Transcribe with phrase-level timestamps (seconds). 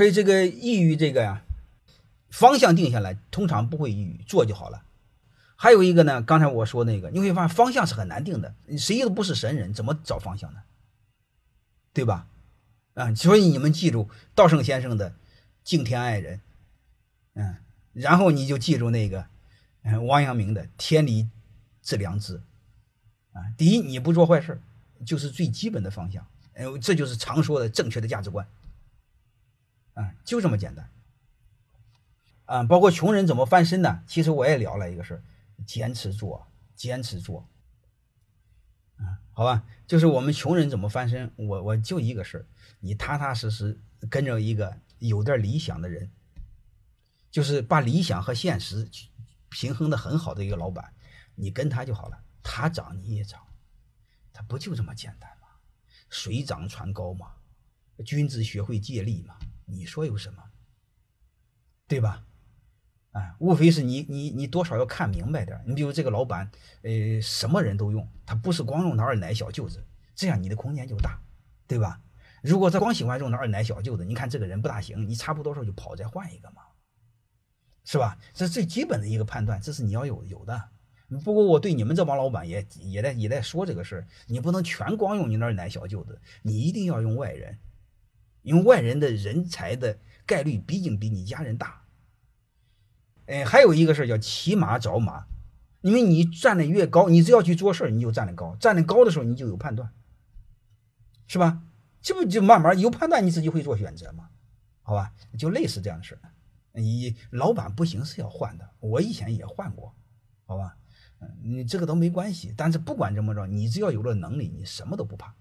[0.00, 1.42] 所以这个抑郁这个呀，
[2.30, 4.82] 方向定下来，通常不会抑郁，做就好了。
[5.56, 10.62] 还有一个呢，刚才我说那个，你会发现方向是很难定的，谁都不是神人，怎么找方向呢？
[11.92, 12.26] 对吧？
[12.94, 15.12] 啊，所以你们记住道圣先生的
[15.64, 16.40] 敬天爱人，
[17.34, 17.56] 嗯，
[17.92, 19.26] 然后你就记住那个，
[19.82, 21.28] 嗯，王阳明的天理
[21.82, 22.40] 致良知，
[23.34, 24.58] 啊，第一你不做坏事，
[25.04, 28.48] 就是最基本的方向，哎，这就是常说的正确的价值观，
[29.94, 30.90] 啊，就这么简单，
[32.46, 34.02] 啊，包括穷人怎么翻身呢？
[34.06, 35.22] 其实我也聊了一个事儿，
[35.66, 37.48] 坚持做，坚持做。
[39.32, 41.32] 好吧，就是我们穷人怎么翻身？
[41.36, 42.46] 我我就一个事儿，
[42.80, 43.80] 你踏踏实实
[44.10, 46.10] 跟着一个有点理想的人，
[47.30, 48.88] 就是把理想和现实
[49.48, 50.92] 平衡的很好的一个老板，
[51.34, 53.40] 你跟他就好了，他涨你也涨，
[54.32, 55.48] 他不就这么简单吗？
[56.10, 57.32] 水涨船高嘛，
[58.04, 59.38] 君子学会借力嘛，
[59.72, 60.42] 你说有什么？
[61.86, 62.24] 对吧？
[63.12, 66.48] 啊，无非是你你你多少要看明白点你比如这个老板，
[66.82, 71.20] 呃，什么人都用，他不是光用他二奶小舅子，这样你的空间就大，
[71.66, 72.00] 对吧？
[72.42, 76.62] 如果他光喜欢用他二奶小舅子，你看这个人不大行，你差不多时候就跑再换一个嘛，
[77.84, 78.16] 是吧？
[78.32, 80.68] 这最基本的一个判断，这是你要有有的。
[81.24, 87.58] 不过我对你们这帮老板也也在也在说这个事儿，你不能全光用你那二奶小舅子，你一定要用外人，
[88.42, 91.82] 因为外人的人才的概率毕竟比你家人大。
[93.26, 95.26] 哎，还有一个事儿叫骑马找马，
[95.82, 98.56] 因为你站得越高，你只要去做事儿，你就站得高。
[98.56, 99.92] 站得高的时候，你就有判断，
[101.26, 101.62] 是吧？
[102.02, 104.30] 这不就慢慢有判断，你自己会做选择吗？
[104.82, 106.20] 好吧，就类似这样的事儿。
[106.72, 109.94] 你老板不行是要换的，我以前也换过，
[110.46, 110.76] 好吧？
[111.20, 112.54] 嗯，你这个都没关系。
[112.56, 115.34] 但是不管怎么着，你只要有了能力，你什么都不怕。